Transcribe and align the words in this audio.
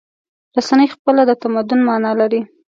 رسنۍ 0.55 0.87
خپله 0.95 1.21
د 1.29 1.31
تمدن 1.43 1.79
معنی 1.87 2.11
لري. 2.19 2.41